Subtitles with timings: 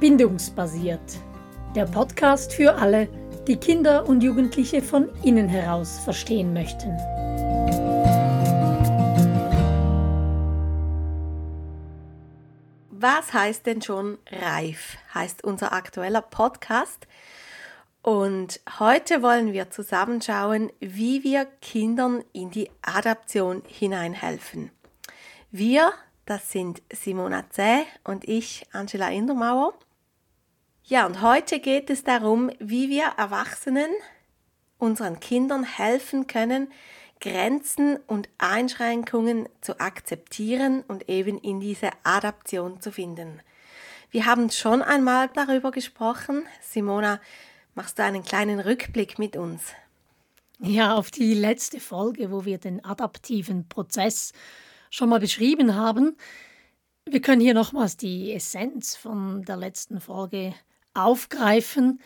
[0.00, 1.20] Bindungsbasiert.
[1.74, 3.06] Der Podcast für alle,
[3.46, 6.88] die Kinder und Jugendliche von innen heraus verstehen möchten.
[12.88, 14.96] Was heißt denn schon reif?
[15.12, 17.06] Heißt unser aktueller Podcast.
[18.00, 24.70] Und heute wollen wir zusammenschauen, wie wir Kindern in die Adaption hineinhelfen.
[25.50, 25.92] Wir,
[26.24, 29.74] das sind Simona Zäh und ich, Angela Indermauer.
[30.90, 33.92] Ja, und heute geht es darum, wie wir Erwachsenen
[34.76, 36.72] unseren Kindern helfen können,
[37.20, 43.40] Grenzen und Einschränkungen zu akzeptieren und eben in diese Adaption zu finden.
[44.10, 46.42] Wir haben schon einmal darüber gesprochen.
[46.60, 47.20] Simona,
[47.76, 49.62] machst du einen kleinen Rückblick mit uns?
[50.58, 54.32] Ja, auf die letzte Folge, wo wir den adaptiven Prozess
[54.90, 56.16] schon mal beschrieben haben.
[57.04, 60.52] Wir können hier nochmals die Essenz von der letzten Folge
[60.94, 62.00] aufgreifen.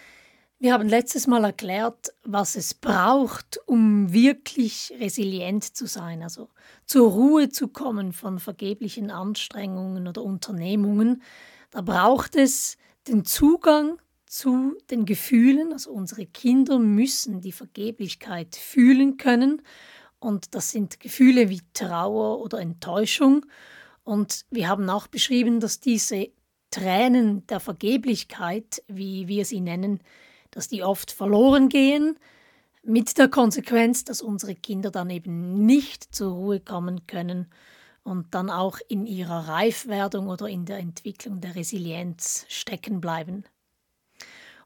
[0.59, 6.49] Wir haben letztes Mal erklärt, was es braucht, um wirklich resilient zu sein, also
[6.87, 11.23] zur Ruhe zu kommen von vergeblichen Anstrengungen oder Unternehmungen.
[11.71, 12.77] Da braucht es
[13.09, 19.61] den Zugang zu den Gefühlen, also unsere Kinder müssen die Vergeblichkeit fühlen können
[20.25, 23.45] und das sind Gefühle wie Trauer oder Enttäuschung.
[24.05, 26.31] Und wir haben auch beschrieben, dass diese
[26.75, 30.01] Tränen der Vergeblichkeit, wie wir sie nennen,
[30.51, 32.19] dass die oft verloren gehen,
[32.83, 37.47] mit der Konsequenz, dass unsere Kinder dann eben nicht zur Ruhe kommen können
[38.03, 43.45] und dann auch in ihrer Reifwerdung oder in der Entwicklung der Resilienz stecken bleiben.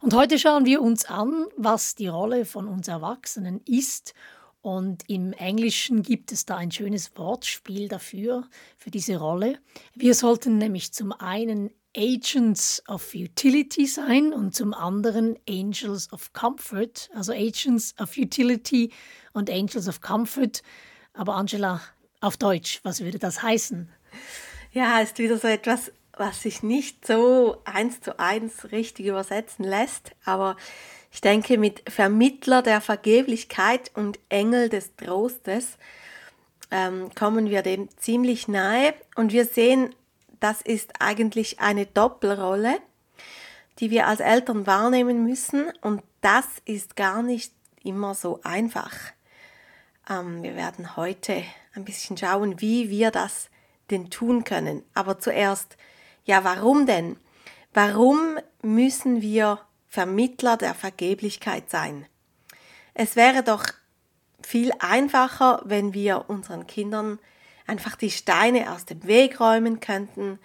[0.00, 4.14] Und heute schauen wir uns an, was die Rolle von uns Erwachsenen ist
[4.62, 9.58] und im Englischen gibt es da ein schönes Wortspiel dafür, für diese Rolle.
[9.94, 17.10] Wir sollten nämlich zum einen Agents of Utility sein und zum anderen Angels of Comfort,
[17.14, 18.92] also Agents of Utility
[19.32, 20.62] und Angels of Comfort.
[21.14, 21.80] Aber Angela,
[22.20, 23.88] auf Deutsch, was würde das heißen?
[24.72, 30.12] Ja, ist wieder so etwas, was sich nicht so eins zu eins richtig übersetzen lässt,
[30.24, 30.56] aber
[31.10, 35.78] ich denke, mit Vermittler der Vergeblichkeit und Engel des Trostes
[36.70, 39.94] ähm, kommen wir dem ziemlich nahe und wir sehen,
[40.40, 42.78] das ist eigentlich eine Doppelrolle,
[43.78, 48.92] die wir als Eltern wahrnehmen müssen und das ist gar nicht immer so einfach.
[50.08, 51.44] Ähm, wir werden heute
[51.74, 53.50] ein bisschen schauen, wie wir das
[53.90, 54.82] denn tun können.
[54.94, 55.76] Aber zuerst,
[56.24, 57.16] ja, warum denn?
[57.72, 62.06] Warum müssen wir Vermittler der Vergeblichkeit sein.
[62.92, 63.64] Es wäre doch
[64.42, 67.18] viel einfacher, wenn wir unseren Kindern
[67.68, 70.38] einfach die Steine aus dem Weg räumen könnten.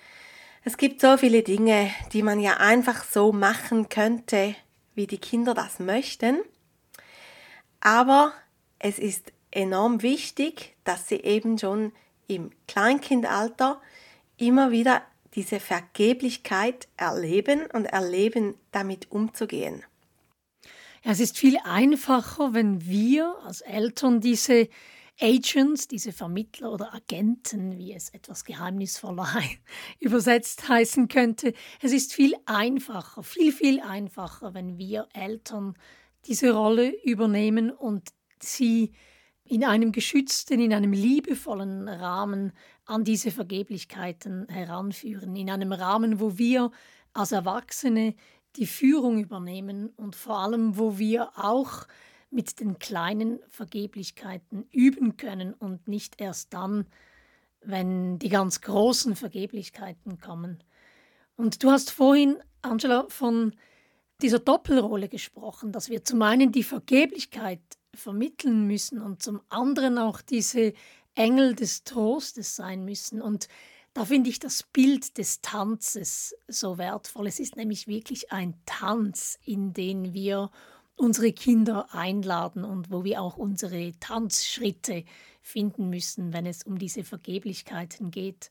[0.64, 4.56] Es gibt so viele Dinge, die man ja einfach so machen könnte,
[4.96, 6.40] wie die Kinder das möchten.
[7.82, 8.34] Aber
[8.80, 11.92] es ist enorm wichtig, dass sie eben schon
[12.28, 13.82] im Kleinkindalter
[14.38, 15.02] immer wieder
[15.36, 19.84] diese Vergeblichkeit erleben und erleben, damit umzugehen.
[21.04, 24.70] Ja, es ist viel einfacher, wenn wir als Eltern diese
[25.20, 29.28] Agents, diese Vermittler oder Agenten, wie es etwas geheimnisvoller
[30.00, 35.76] übersetzt heißen könnte, es ist viel einfacher, viel, viel einfacher, wenn wir Eltern
[36.26, 38.10] diese Rolle übernehmen und
[38.42, 38.94] sie
[39.46, 42.54] in einem geschützten, in einem liebevollen Rahmen
[42.86, 46.72] an diese Vergeblichkeiten heranführen, in einem Rahmen, wo wir
[47.14, 48.16] als Erwachsene
[48.56, 51.88] die Führung übernehmen und vor allem, wo wir auch
[52.34, 56.88] mit den kleinen Vergeblichkeiten üben können und nicht erst dann,
[57.62, 60.64] wenn die ganz großen Vergeblichkeiten kommen.
[61.36, 63.54] Und du hast vorhin, Angela, von
[64.22, 67.62] dieser Doppelrolle gesprochen, dass wir zum einen die Vergeblichkeit
[67.94, 70.74] vermitteln müssen und zum anderen auch diese
[71.16, 73.22] Engel des Trostes sein müssen.
[73.22, 73.48] Und
[73.94, 77.28] da finde ich das Bild des Tanzes so wertvoll.
[77.28, 80.50] Es ist nämlich wirklich ein Tanz, in den wir
[80.96, 85.04] unsere Kinder einladen und wo wir auch unsere Tanzschritte
[85.42, 88.50] finden müssen, wenn es um diese Vergeblichkeiten geht.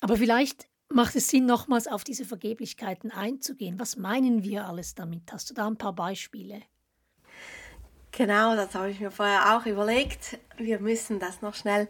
[0.00, 3.78] Aber vielleicht macht es Sinn, nochmals auf diese Vergeblichkeiten einzugehen.
[3.78, 5.30] Was meinen wir alles damit?
[5.32, 6.62] Hast du da ein paar Beispiele?
[8.12, 10.38] Genau, das habe ich mir vorher auch überlegt.
[10.56, 11.88] Wir müssen das noch schnell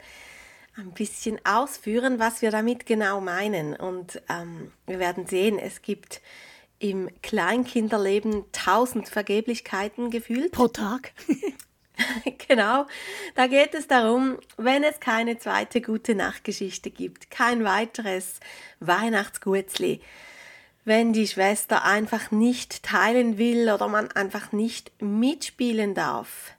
[0.76, 3.74] ein bisschen ausführen, was wir damit genau meinen.
[3.74, 6.20] Und ähm, wir werden sehen, es gibt
[6.78, 10.52] im Kleinkinderleben tausend Vergeblichkeiten gefühlt.
[10.52, 11.12] Pro Tag.
[12.48, 12.86] genau,
[13.34, 18.40] da geht es darum, wenn es keine zweite gute Nachtgeschichte gibt, kein weiteres
[18.80, 20.00] Weihnachtsgutzli,
[20.84, 26.52] wenn die Schwester einfach nicht teilen will oder man einfach nicht mitspielen darf.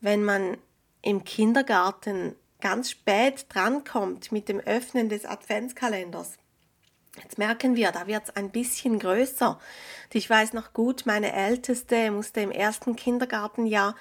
[0.00, 0.58] Wenn man
[1.02, 6.38] im Kindergarten ganz spät drankommt mit dem Öffnen des Adventskalenders.
[7.22, 9.58] Jetzt merken wir, da wird es ein bisschen größer.
[10.12, 13.94] Ich weiß noch gut, meine Älteste musste im ersten Kindergartenjahr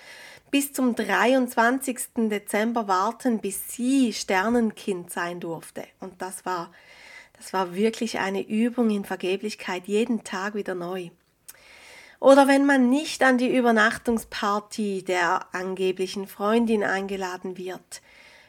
[0.52, 2.30] bis zum 23.
[2.30, 5.84] Dezember warten, bis sie Sternenkind sein durfte.
[6.00, 6.72] Und das war
[7.38, 11.10] das war wirklich eine Übung in Vergeblichkeit, jeden Tag wieder neu.
[12.19, 18.02] Oder wenn man nicht an die Übernachtungsparty der angeblichen Freundin eingeladen wird,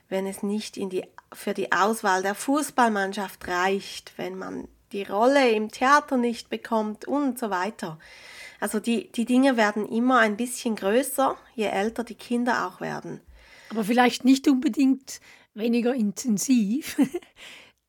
[0.08, 5.70] wenn es nicht die, für die Auswahl der Fußballmannschaft reicht, wenn man die Rolle im
[5.70, 7.98] Theater nicht bekommt und so weiter.
[8.60, 13.20] Also die, die Dinge werden immer ein bisschen größer, je älter die Kinder auch werden.
[13.70, 15.20] Aber vielleicht nicht unbedingt
[15.54, 16.96] weniger intensiv.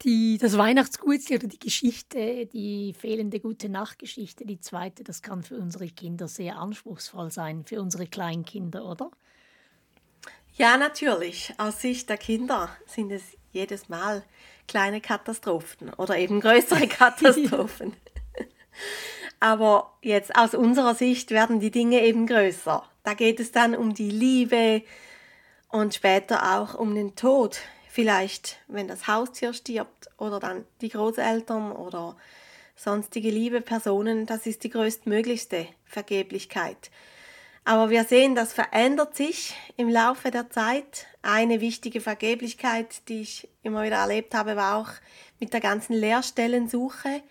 [0.04, 5.57] Die, das Weihnachtsgut oder die Geschichte, die fehlende gute Nachtgeschichte, die zweite, das kann für
[5.57, 9.12] unsere Kinder sehr anspruchsvoll sein, für unsere Kleinkinder, oder?
[10.60, 11.54] Ja, natürlich.
[11.58, 13.24] Aus Sicht der Kinder sind es
[13.54, 14.24] jedes Mal
[14.68, 17.96] kleine Katastrophen oder eben größere Katastrophen.
[19.40, 22.84] Aber jetzt aus unserer Sicht werden die Dinge eben größer.
[23.04, 24.84] Da geht es dann um die Liebe
[25.70, 31.72] und später auch um den Tod Vielleicht, wenn das Haustier stirbt oder dann die Großeltern
[31.72, 32.16] oder
[32.76, 36.92] sonstige liebe Personen, das ist die größtmöglichste Vergeblichkeit.
[37.69, 41.06] Aber wir sehen, das verändert sich im Laufe der Zeit.
[41.21, 44.89] Eine wichtige Vergeblichkeit, die ich immer wieder erlebt habe, war auch
[45.39, 47.21] mit der ganzen Lehrstellensuche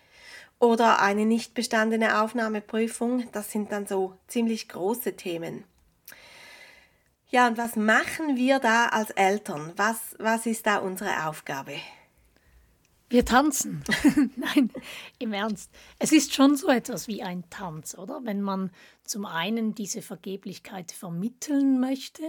[0.57, 3.29] oder eine nicht bestandene Aufnahmeprüfung.
[3.33, 5.65] Das sind dann so ziemlich große Themen.
[7.27, 9.73] Ja, und was machen wir da als Eltern?
[9.75, 11.73] Was, was ist da unsere Aufgabe?
[13.09, 13.83] Wir tanzen.
[14.35, 14.71] Nein,
[15.17, 15.71] im Ernst.
[15.97, 18.21] Es ist schon so etwas wie ein Tanz, oder?
[18.23, 18.71] Wenn man
[19.03, 22.21] zum einen diese Vergeblichkeit vermitteln möchte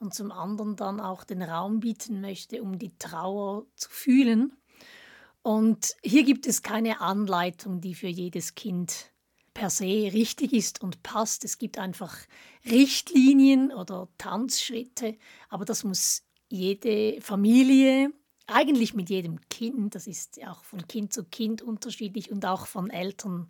[0.00, 4.52] und zum anderen dann auch den Raum bieten möchte, um die Trauer zu fühlen.
[5.42, 9.12] Und hier gibt es keine Anleitung, die für jedes Kind
[9.54, 11.44] per se richtig ist und passt.
[11.44, 12.16] Es gibt einfach
[12.64, 15.16] Richtlinien oder Tanzschritte,
[15.48, 18.12] aber das muss jede Familie,
[18.50, 22.90] eigentlich mit jedem Kind, das ist auch von Kind zu Kind unterschiedlich und auch von
[22.90, 23.48] Eltern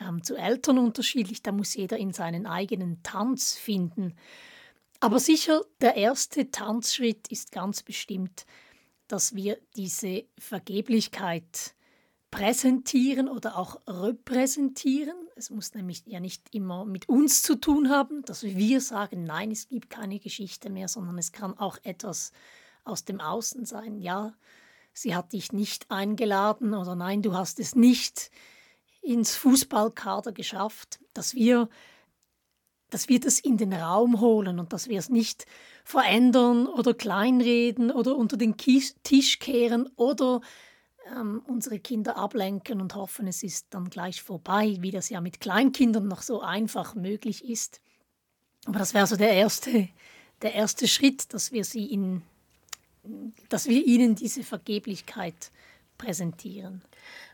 [0.00, 4.14] ähm, zu Eltern unterschiedlich, da muss jeder in seinen eigenen Tanz finden.
[5.00, 8.46] Aber sicher, der erste Tanzschritt ist ganz bestimmt,
[9.08, 11.74] dass wir diese Vergeblichkeit
[12.30, 15.16] präsentieren oder auch repräsentieren.
[15.36, 19.50] Es muss nämlich ja nicht immer mit uns zu tun haben, dass wir sagen, nein,
[19.50, 22.30] es gibt keine Geschichte mehr, sondern es kann auch etwas
[22.84, 23.98] aus dem Außen sein.
[23.98, 24.34] Ja,
[24.92, 28.30] sie hat dich nicht eingeladen oder nein, du hast es nicht
[29.02, 31.68] ins Fußballkader geschafft, dass wir
[32.90, 35.46] dass wir das in den Raum holen und dass wir es nicht
[35.84, 40.40] verändern oder kleinreden oder unter den Tisch kehren oder
[41.16, 45.40] ähm, unsere Kinder ablenken und hoffen, es ist dann gleich vorbei, wie das ja mit
[45.40, 47.80] Kleinkindern noch so einfach möglich ist.
[48.66, 49.88] Aber das wäre so der erste,
[50.42, 52.22] der erste Schritt, dass wir sie in,
[53.48, 55.50] dass wir ihnen diese Vergeblichkeit
[55.98, 56.82] präsentieren.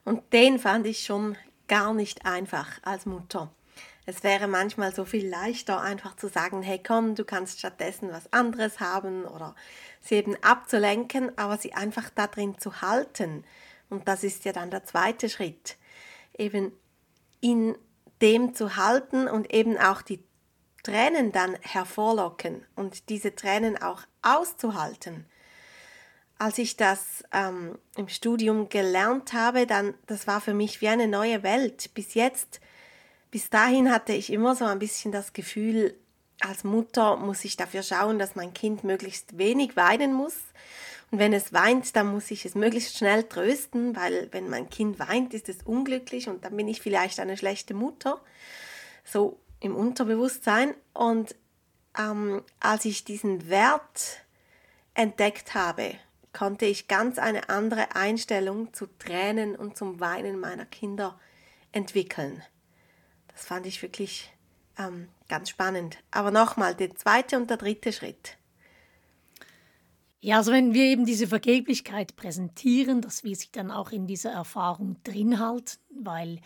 [0.04, 1.36] Und den fand ich schon
[1.68, 3.50] gar nicht einfach als Mutter.
[4.08, 8.32] Es wäre manchmal so viel leichter, einfach zu sagen, hey komm, du kannst stattdessen was
[8.32, 9.56] anderes haben oder
[10.00, 13.44] sie eben abzulenken, aber sie einfach da drin zu halten.
[13.90, 15.76] Und das ist ja dann der zweite Schritt,
[16.38, 16.72] eben
[17.40, 17.76] in
[18.22, 20.22] dem zu halten und eben auch die
[20.84, 25.26] Tränen dann hervorlocken und diese Tränen auch auszuhalten.
[26.38, 31.08] Als ich das ähm, im Studium gelernt habe, dann das war für mich wie eine
[31.08, 31.94] neue Welt.
[31.94, 32.60] Bis jetzt
[33.30, 35.94] bis dahin hatte ich immer so ein bisschen das Gefühl,
[36.40, 40.36] als Mutter muss ich dafür schauen, dass mein Kind möglichst wenig weinen muss.
[41.10, 44.98] Und wenn es weint, dann muss ich es möglichst schnell trösten, weil wenn mein Kind
[44.98, 48.20] weint, ist es unglücklich und dann bin ich vielleicht eine schlechte Mutter.
[49.04, 50.74] So im Unterbewusstsein.
[50.94, 51.34] Und
[51.98, 54.24] ähm, als ich diesen Wert
[54.94, 55.94] entdeckt habe,
[56.36, 61.18] konnte ich ganz eine andere Einstellung zu Tränen und zum Weinen meiner Kinder
[61.72, 62.42] entwickeln.
[63.28, 64.30] Das fand ich wirklich
[64.78, 65.96] ähm, ganz spannend.
[66.10, 68.36] Aber nochmal, der zweite und der dritte Schritt.
[70.20, 74.32] Ja, also wenn wir eben diese Vergeblichkeit präsentieren, dass wir sie dann auch in dieser
[74.32, 76.40] Erfahrung drin halten, weil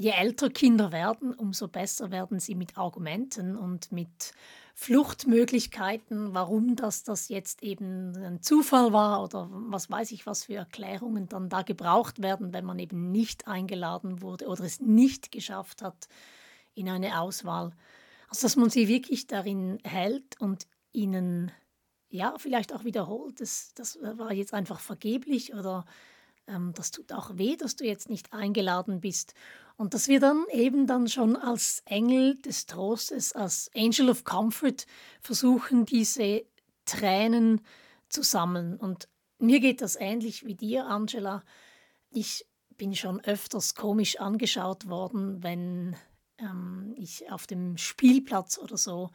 [0.00, 4.32] je älter Kinder werden, umso besser werden sie mit Argumenten und mit
[4.74, 10.54] Fluchtmöglichkeiten, warum das, das jetzt eben ein Zufall war oder was weiß ich, was für
[10.54, 15.82] Erklärungen dann da gebraucht werden, wenn man eben nicht eingeladen wurde oder es nicht geschafft
[15.82, 16.08] hat
[16.72, 17.72] in eine Auswahl.
[18.30, 21.52] Also dass man sie wirklich darin hält und ihnen
[22.08, 25.84] ja vielleicht auch wiederholt, das, das war jetzt einfach vergeblich oder
[26.50, 29.34] ähm, das tut auch weh, dass du jetzt nicht eingeladen bist.
[29.76, 34.86] Und dass wir dann eben dann schon als Engel des Trostes, als Angel of Comfort
[35.22, 36.44] versuchen, diese
[36.84, 37.62] Tränen
[38.08, 38.76] zu sammeln.
[38.76, 41.42] Und mir geht das ähnlich wie dir, Angela.
[42.10, 45.96] Ich bin schon öfters komisch angeschaut worden, wenn
[46.38, 49.10] ähm, ich auf dem Spielplatz oder so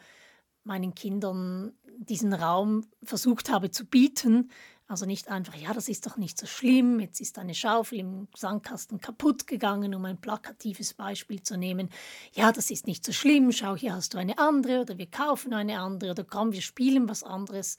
[0.66, 4.50] meinen Kindern diesen Raum versucht habe zu bieten,
[4.88, 8.28] also nicht einfach, ja, das ist doch nicht so schlimm, jetzt ist eine Schaufel im
[8.36, 11.90] Sandkasten kaputt gegangen, um ein plakatives Beispiel zu nehmen.
[12.34, 15.54] Ja, das ist nicht so schlimm, schau, hier hast du eine andere oder wir kaufen
[15.54, 17.78] eine andere oder komm, wir spielen was anderes.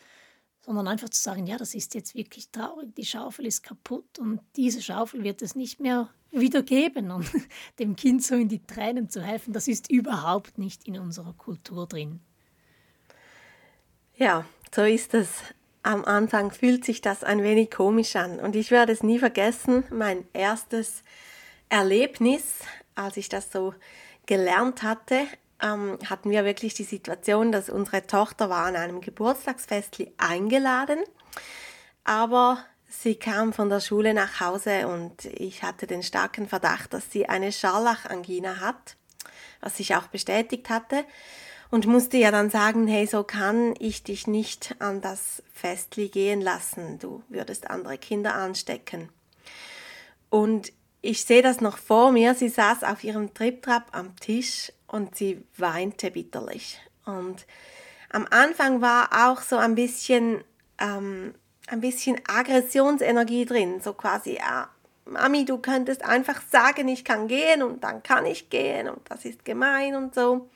[0.62, 4.40] Sondern einfach zu sagen, ja, das ist jetzt wirklich traurig, die Schaufel ist kaputt und
[4.57, 7.12] diese Schaufel wird es nicht mehr wieder geben.
[7.12, 7.31] Und
[7.78, 11.87] dem Kind so in die Tränen zu helfen, das ist überhaupt nicht in unserer Kultur
[11.87, 12.19] drin.
[14.19, 15.29] Ja, so ist es
[15.83, 18.41] am Anfang fühlt sich das ein wenig komisch an.
[18.41, 21.05] Und ich werde es nie vergessen, mein erstes
[21.69, 22.61] Erlebnis,
[22.95, 23.75] als ich das so
[24.25, 25.27] gelernt hatte,
[25.63, 30.99] ähm, hatten wir wirklich die Situation, dass unsere Tochter war an einem Geburtstagsfest eingeladen,
[32.03, 37.13] aber sie kam von der Schule nach Hause und ich hatte den starken Verdacht, dass
[37.13, 38.97] sie eine Scharlachangina hat,
[39.61, 41.05] was sich auch bestätigt hatte
[41.71, 46.41] und musste ja dann sagen, hey, so kann ich dich nicht an das Festli gehen
[46.41, 49.09] lassen, du würdest andere Kinder anstecken.
[50.31, 55.17] Und ich sehe das noch vor mir, sie saß auf ihrem Triptrap am Tisch und
[55.17, 56.81] sie weinte bitterlich.
[57.05, 57.47] Und
[58.11, 60.43] am Anfang war auch so ein bisschen,
[60.79, 61.35] ähm,
[61.69, 64.69] ein bisschen Aggressionsenergie drin, so quasi, ja,
[65.05, 69.25] Mami, du könntest einfach sagen, ich kann gehen und dann kann ich gehen und das
[69.25, 70.49] ist gemein und so.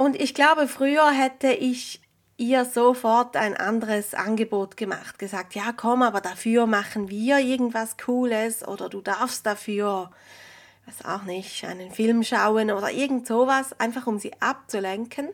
[0.00, 2.00] Und ich glaube, früher hätte ich
[2.38, 8.66] ihr sofort ein anderes Angebot gemacht, gesagt, ja komm, aber dafür machen wir irgendwas Cooles
[8.66, 10.10] oder du darfst dafür,
[10.86, 15.28] was auch nicht, einen Film schauen oder irgend sowas, einfach um sie abzulenken.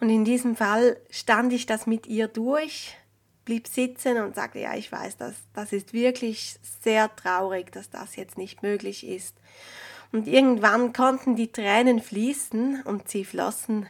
[0.00, 2.96] Und in diesem Fall stand ich das mit ihr durch,
[3.44, 8.16] blieb sitzen und sagte, ja, ich weiß, das, das ist wirklich sehr traurig, dass das
[8.16, 9.36] jetzt nicht möglich ist.
[10.12, 13.88] Und irgendwann konnten die Tränen fließen und sie flossen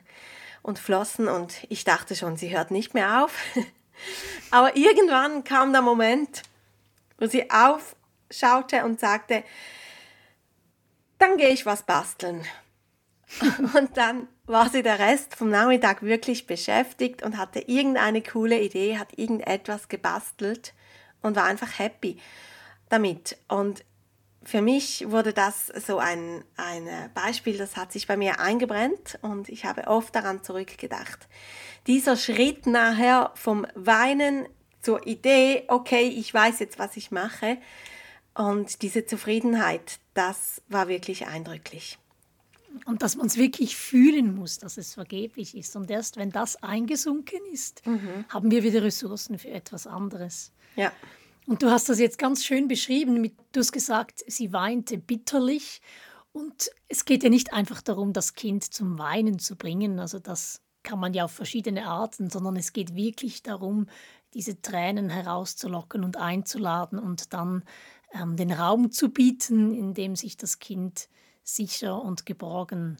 [0.62, 3.32] und flossen und ich dachte schon, sie hört nicht mehr auf.
[4.50, 6.42] Aber irgendwann kam der Moment,
[7.18, 9.44] wo sie aufschaute und sagte,
[11.18, 12.44] dann gehe ich was basteln.
[13.74, 18.98] Und dann war sie der Rest vom Nachmittag wirklich beschäftigt und hatte irgendeine coole Idee,
[18.98, 20.74] hat irgendetwas gebastelt
[21.22, 22.18] und war einfach happy
[22.88, 23.36] damit.
[23.48, 23.84] Und
[24.46, 29.48] für mich wurde das so ein, ein Beispiel, das hat sich bei mir eingebrennt und
[29.48, 31.28] ich habe oft daran zurückgedacht.
[31.86, 34.46] Dieser Schritt nachher vom Weinen
[34.82, 37.58] zur Idee, okay, ich weiß jetzt, was ich mache
[38.34, 41.98] und diese Zufriedenheit, das war wirklich eindrücklich.
[42.84, 45.74] Und dass man es wirklich fühlen muss, dass es vergeblich ist.
[45.76, 48.26] Und erst wenn das eingesunken ist, mhm.
[48.28, 50.52] haben wir wieder Ressourcen für etwas anderes.
[50.76, 50.92] Ja.
[51.46, 53.32] Und du hast das jetzt ganz schön beschrieben.
[53.52, 55.80] Du hast gesagt, sie weinte bitterlich.
[56.32, 60.00] Und es geht ja nicht einfach darum, das Kind zum Weinen zu bringen.
[60.00, 63.86] Also das kann man ja auf verschiedene Arten, sondern es geht wirklich darum,
[64.34, 67.64] diese Tränen herauszulocken und einzuladen und dann
[68.12, 71.08] ähm, den Raum zu bieten, in dem sich das Kind
[71.42, 72.98] sicher und geborgen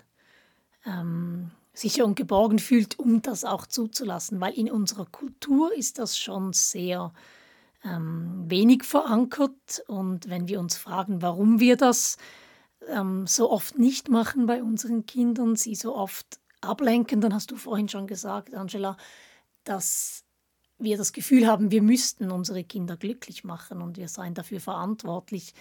[0.86, 6.18] ähm, sicher und geborgen fühlt, um das auch zuzulassen, weil in unserer Kultur ist das
[6.18, 7.12] schon sehr
[7.86, 9.82] ähm, wenig verankert.
[9.86, 12.16] Und wenn wir uns fragen, warum wir das
[12.88, 17.56] ähm, so oft nicht machen bei unseren Kindern, sie so oft ablenken, dann hast du
[17.56, 18.96] vorhin schon gesagt, Angela,
[19.64, 20.24] dass
[20.78, 25.54] wir das Gefühl haben, wir müssten unsere Kinder glücklich machen und wir seien dafür verantwortlich,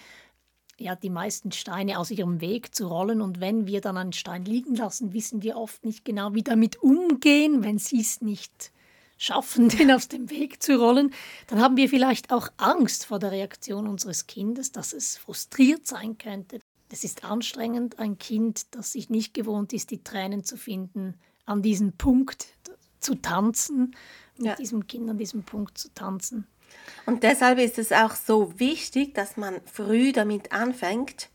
[0.78, 3.22] ja, die meisten Steine aus ihrem Weg zu rollen.
[3.22, 6.82] Und wenn wir dann einen Stein liegen lassen, wissen wir oft nicht genau, wie damit
[6.82, 8.72] umgehen, wenn sie es nicht
[9.16, 11.12] schaffen, den aus dem Weg zu rollen,
[11.46, 16.18] dann haben wir vielleicht auch Angst vor der Reaktion unseres Kindes, dass es frustriert sein
[16.18, 16.60] könnte.
[16.90, 21.62] Es ist anstrengend, ein Kind, das sich nicht gewohnt ist, die Tränen zu finden, an
[21.62, 22.46] diesem Punkt
[23.00, 23.96] zu tanzen,
[24.36, 24.54] mit ja.
[24.54, 26.46] diesem Kind an diesem Punkt zu tanzen.
[27.06, 31.28] Und deshalb ist es auch so wichtig, dass man früh damit anfängt,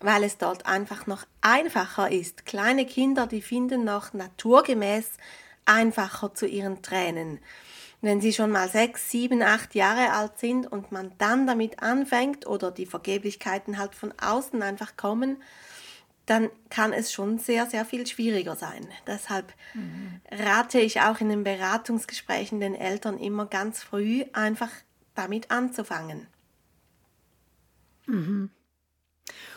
[0.00, 2.46] weil es dort einfach noch einfacher ist.
[2.46, 5.10] Kleine Kinder, die finden noch naturgemäß
[5.64, 7.40] einfacher zu ihren Tränen.
[8.02, 12.46] Wenn sie schon mal sechs, sieben, acht Jahre alt sind und man dann damit anfängt
[12.46, 15.42] oder die Vergeblichkeiten halt von außen einfach kommen,
[16.24, 18.86] dann kann es schon sehr, sehr viel schwieriger sein.
[19.06, 20.20] Deshalb mhm.
[20.30, 24.70] rate ich auch in den Beratungsgesprächen den Eltern immer ganz früh einfach
[25.14, 26.26] damit anzufangen.
[28.06, 28.50] Mhm.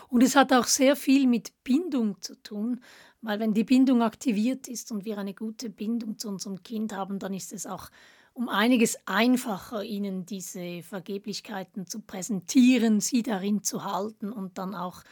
[0.09, 2.81] Und es hat auch sehr viel mit Bindung zu tun,
[3.23, 7.19] weil wenn die Bindung aktiviert ist und wir eine gute Bindung zu unserem Kind haben,
[7.19, 7.89] dann ist es auch
[8.33, 15.03] um einiges einfacher, ihnen diese Vergeblichkeiten zu präsentieren, sie darin zu halten und dann auch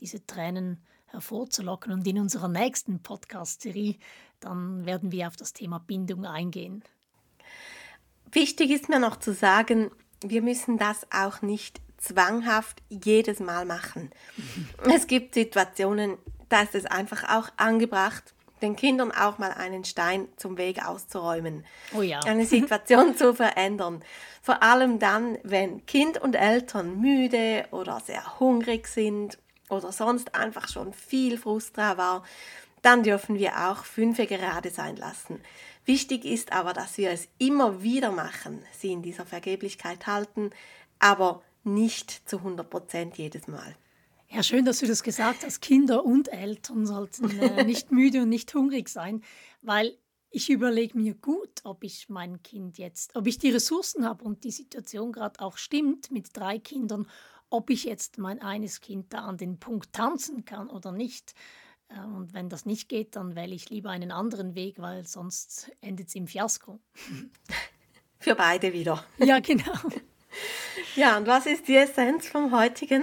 [0.00, 1.92] diese Tränen hervorzulocken.
[1.92, 3.96] Und in unserer nächsten Podcast-Serie,
[4.40, 6.82] dann werden wir auf das Thema Bindung eingehen.
[8.32, 9.90] Wichtig ist mir noch zu sagen,
[10.22, 14.10] wir müssen das auch nicht zwanghaft jedes Mal machen.
[14.84, 16.16] Es gibt Situationen,
[16.48, 21.64] da ist es einfach auch angebracht, den Kindern auch mal einen Stein zum Weg auszuräumen.
[21.94, 22.20] Oh ja.
[22.20, 24.02] Eine Situation zu verändern.
[24.42, 29.38] Vor allem dann, wenn Kind und Eltern müde oder sehr hungrig sind
[29.68, 32.24] oder sonst einfach schon viel Frust da war,
[32.82, 35.40] dann dürfen wir auch fünfe gerade sein lassen.
[35.84, 40.50] Wichtig ist aber, dass wir es immer wieder machen, sie in dieser Vergeblichkeit halten,
[40.98, 43.74] aber nicht zu 100 Prozent jedes Mal.
[44.30, 45.60] Ja, schön, dass du das gesagt hast.
[45.60, 49.22] Kinder und Eltern sollten äh, nicht müde und nicht hungrig sein,
[49.62, 49.96] weil
[50.30, 54.44] ich überlege mir gut, ob ich mein Kind jetzt, ob ich die Ressourcen habe und
[54.44, 57.08] die Situation gerade auch stimmt mit drei Kindern,
[57.48, 61.34] ob ich jetzt mein eines Kind da an den Punkt tanzen kann oder nicht.
[61.88, 65.70] Äh, und wenn das nicht geht, dann wähle ich lieber einen anderen Weg, weil sonst
[65.80, 66.78] endet es im Fiasko.
[68.18, 69.04] Für beide wieder.
[69.18, 69.72] Ja, genau.
[70.94, 73.02] Ja, und was ist die Essenz vom heutigen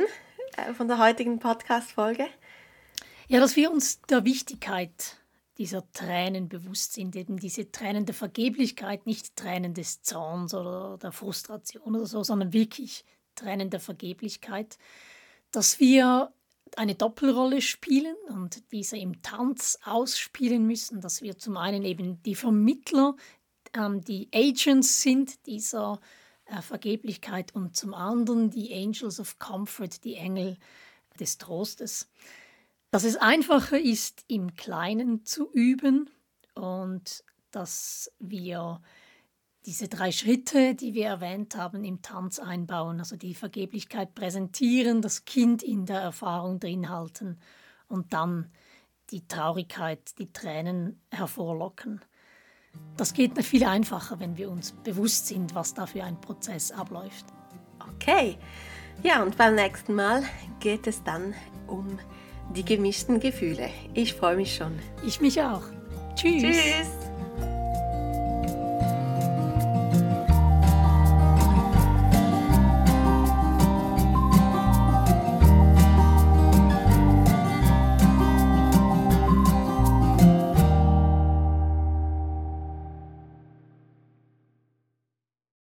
[0.76, 2.28] von der heutigen Podcast-Folge?
[3.28, 5.18] Ja, dass wir uns der Wichtigkeit
[5.58, 11.12] dieser Tränen bewusst sind, eben diese Tränen der Vergeblichkeit, nicht Tränen des Zorns oder der
[11.12, 14.78] Frustration oder so, sondern wirklich Tränen der Vergeblichkeit,
[15.52, 16.34] dass wir
[16.76, 22.36] eine Doppelrolle spielen und diese im Tanz ausspielen müssen, dass wir zum einen eben die
[22.36, 23.16] Vermittler,
[23.74, 26.00] ähm, die Agents sind dieser
[26.46, 30.58] äh, Vergeblichkeit und zum anderen die Angels of Comfort, die Engel
[31.20, 32.10] des Trostes.
[32.92, 36.10] Dass es einfacher ist, im Kleinen zu üben
[36.54, 38.82] und dass wir
[39.66, 45.26] diese drei Schritte, die wir erwähnt haben, im Tanz einbauen, also die Vergeblichkeit präsentieren, das
[45.26, 47.40] Kind in der Erfahrung drin halten
[47.88, 48.52] und dann
[49.10, 52.02] die Traurigkeit, die Tränen hervorlocken.
[52.98, 57.26] Das geht viel einfacher, wenn wir uns bewusst sind, was da für ein Prozess abläuft.
[57.96, 58.38] Okay,
[59.04, 60.24] ja, und beim nächsten Mal
[60.60, 61.34] geht es dann
[61.68, 62.00] um
[62.56, 63.70] die gemischten Gefühle.
[63.94, 64.80] Ich freue mich schon.
[65.06, 65.64] Ich mich auch.
[66.16, 66.42] Tschüss.
[66.42, 67.55] Tschüss.